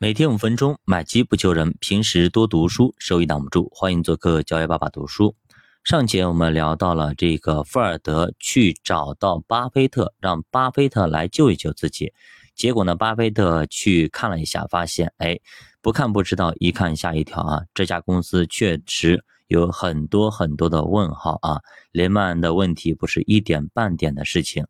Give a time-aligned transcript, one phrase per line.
[0.00, 1.74] 每天五分钟，买基不求人。
[1.80, 3.68] 平时多读书，收益挡不住。
[3.74, 5.34] 欢迎做客教育爸爸读书。
[5.82, 12.12] 上节我们聊到了这个富尔德去找到巴菲特，让巴菲特来救一救自己。
[12.54, 15.40] 结果呢，巴菲特去看了一下，发现，哎，
[15.82, 17.62] 不看不知道，一看吓一跳啊！
[17.74, 21.60] 这家公司确实有很多很多的问号啊。
[21.90, 24.64] 雷曼的问题不是一点半点的事情。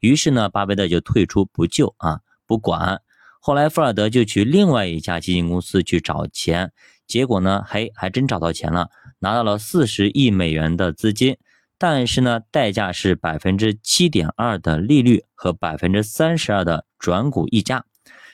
[0.00, 3.00] 于是呢，巴菲特就退出不救啊，不管。
[3.46, 6.72] 后来，富尔德就去另外一家基金公司去找钱，
[7.06, 8.88] 结果呢，嘿，还真找到钱了，
[9.18, 11.36] 拿到了四十亿美元的资金，
[11.76, 17.84] 但是呢，代价是百分之七点二的利率和百分之三十二的转股溢价。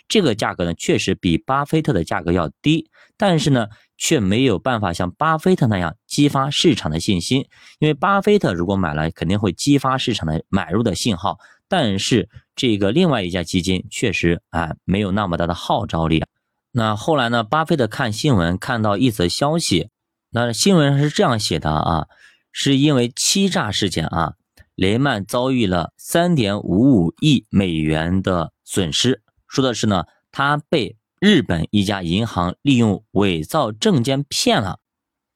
[0.06, 3.66] 这个价格呢，确实比巴菲特的价格要低，但是呢，
[3.98, 7.48] 却没有办法像巴菲特那样激发市场的信心，
[7.80, 11.40] 因为巴菲特如果买了，肯定会激发市场的买入的信号。
[11.66, 12.28] 但是
[12.60, 16.26] 这个另外一家基金确实啊没有那么大的号召力。
[16.72, 17.42] 那后来呢？
[17.42, 19.88] 巴菲特看新闻看到一则消息，
[20.28, 22.06] 那新闻上是这样写的啊，
[22.52, 24.34] 是因为欺诈事件啊，
[24.74, 29.22] 雷曼遭遇了三点五五亿美元的损失。
[29.48, 34.80] 说的是呢，他被日本一家银行利用伪造证件骗了。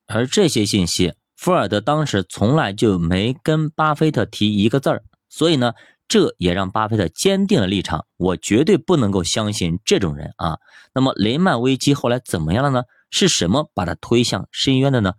[0.07, 5.73] 而这些信息，福尔德当时从来就没跟巴菲特提一个字儿，所以呢。
[6.07, 10.59] 这也让巴菲特坚定了立场，我绝对不能够相信这种人啊。
[10.95, 12.85] 那么雷曼危机后来怎么样了呢？
[13.11, 15.15] 是什么把他推向深渊的呢？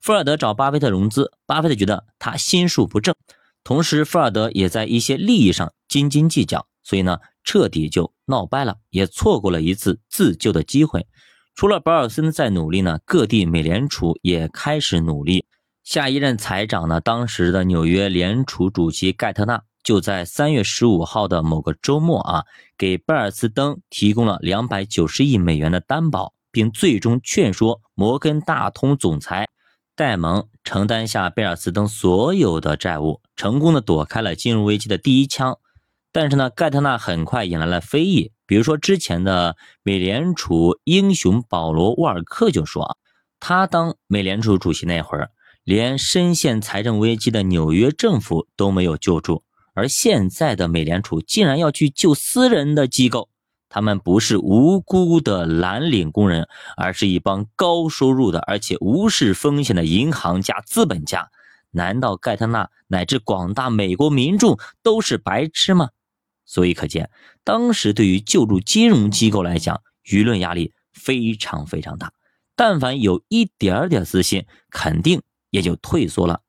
[0.00, 3.14] 富尔德找巴菲特融资，巴菲特觉得他心术不正，
[3.62, 11.06] 同时富尔德也在一些利益上斤斤计较，所以呢，彻底就闹掰了，也错过了一次自救的机会。
[11.54, 15.46] 除了保尔森在努力呢，各地美联储也开始努力。
[15.84, 19.62] 下一任财长呢，当时的纽约联储主席盖特纳。
[19.84, 22.44] 就在三月十五号的某个周末啊，
[22.78, 29.50] 给贝尔斯登提供了两百九十亿美元的担保，并最终劝说摩根大通总裁
[29.94, 35.58] 戴蒙承担下贝尔斯登所有的债务，成功的躲开了金融危机的第一枪。
[36.10, 42.96] 但是呢，盖特纳很快引来了非议，比如说之前的美联储英雄保罗沃尔克就说，
[43.38, 45.30] 他当美联储主席那会儿，
[45.64, 49.42] 连深陷财政危机的纽约政府都没有救助。
[49.74, 53.28] 而现在的美联储竟然要去救私人的机构，
[53.68, 61.28] 他们不是无辜的蓝领工人，而是一帮高收入的而且无视风险的银行家、资本家。
[61.72, 65.90] 难道盖特纳乃至广大美国民众都是白痴吗？
[66.46, 67.10] 所以可见，
[67.42, 72.12] 当时对于救助金融机构来讲，舆论压力非常非常大。
[72.54, 75.20] 但凡有一点点私心，肯定
[75.50, 76.42] 也就退缩了。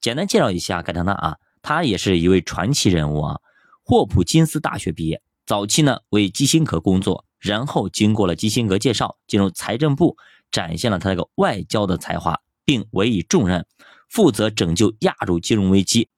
[0.00, 1.36] 简单介绍一下盖特纳啊。
[1.62, 3.40] 他也是一位传奇人物啊，
[3.82, 10.16] 霍普金斯大学毕业，早期呢为基辛格工作，然后经过了基辛格介绍，进入财政部，
[10.50, 13.66] 展现了他那个外交的才华，并委以重任，
[14.08, 16.08] 负责拯救亚洲金融危机，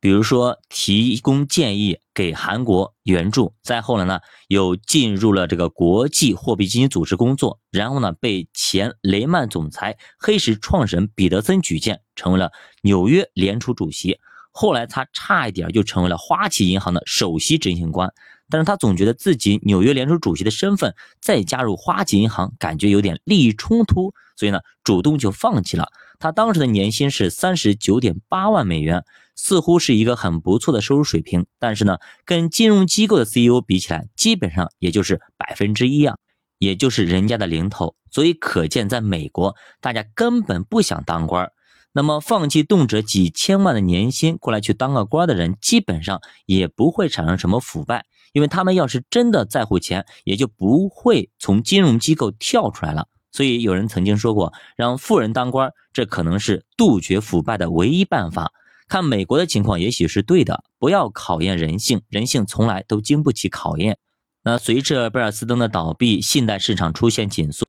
[0.00, 3.54] 比如说提供建议给韩国援助。
[3.62, 12.50] 再后来呢，又进入了这个国际货币基金组织工作，然后呢被前雷曼总裁、黑石创始人彼得森举荐，成为了
[12.82, 14.18] 纽约联储主席。
[14.52, 18.12] 后来他差一点就成为了花旗银行的首席执行官，
[18.48, 25.88] 但是他总觉得自己纽约联储主席的身份再加入花旗银行，感觉有点利益冲突，所以呢，主动就放弃了。
[26.18, 29.02] 他当时的年薪是三十九点八万美元，
[29.34, 36.16] 似乎是一个很不错的收入水平，但是呢，跟金融机构的 CEO 比起来，基本上也就是百分之一啊，
[36.58, 37.96] 也就是人家的零头。
[38.10, 41.50] 所以可见，在美国，大家根本不想当官。
[41.94, 53.08] 那么，放弃动辄几千万的年薪过来去当个官的人，基本上也不会产生什么腐败，因为他们要是真的在乎钱，也就不会从金融机构跳出来了。
[53.30, 58.52] 所以，有人曾经说过，让富人当官，这可能是杜绝腐败的唯一办法。
[58.88, 60.64] 看美国的情况，也许是对的。
[60.78, 63.98] 不要考验人性，人性从来都经不起考验。
[64.44, 67.66] 那随着贝尔斯登的倒闭，信贷市场出现紧缩。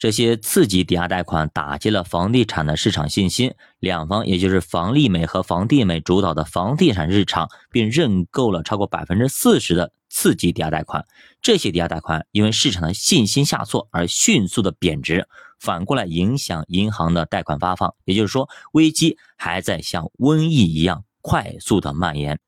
[0.00, 11.04] 这些刺激抵押贷款打击了房地产的市场信心，两方也就是房利美和房地美主导的房地产市场，并认购了超过百分之四十的刺激抵押贷款。
[11.42, 17.94] 这些抵押贷款因为市场的信心下挫而迅速的贬值，反过来影响银行的贷款发放。
[18.06, 22.40] 也就是说，危机还在像瘟疫一样快速的蔓延。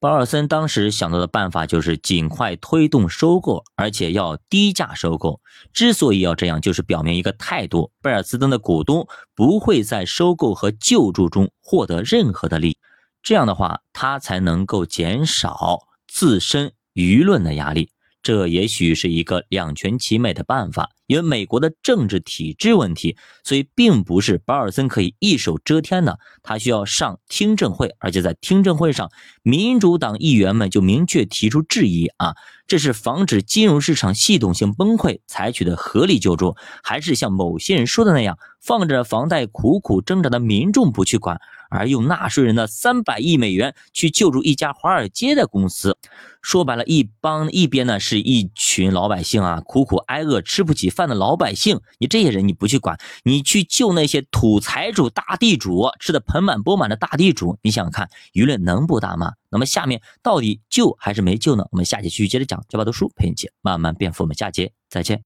[0.00, 5.40] 保尔森当时想到的办法就是尽快推动收购，而且要低价收购。
[5.72, 12.78] 之所以要这样，就是表明一个态度：贝尔斯登的股东不会在收购和救助中获得任何的利益。
[13.22, 17.90] 这样的话，他才能够减少自身舆论的压力。
[18.28, 20.90] 这也许是一个两全其美的办法。
[21.06, 29.10] 因为美国的政治体制问题，所以并不是保尔森可以一手遮天的，他需要上听证会，而且在听证会上，
[29.42, 32.34] 民主党议员们就明确提出质疑啊，
[32.66, 41.40] 这是防止金融市场系统性崩溃采取的合理救助，还是像某些人说的那样，放着房贷苦苦挣扎的民众不去管？
[41.68, 45.96] 而用纳税人的三百亿美元去救助一家华尔街的公司，
[46.42, 59.32] 说白了，一帮一边呢是一群老百姓啊，苦苦挨饿吃不起饭的老百姓，你这些人你不去管，你去救那些土财主、大地主吃的盆满钵满的大地主，你想想看，舆论能不大吗？
[59.50, 61.64] 那么下面到底救还是没救呢？
[61.70, 65.16] 我们下节继续接着讲，教爸读书陪你一起慢慢变富，我们下节再见。